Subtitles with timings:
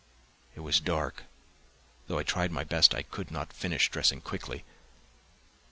[0.55, 1.25] It was dark;
[2.07, 4.65] though I tried my best I could not finish dressing quickly.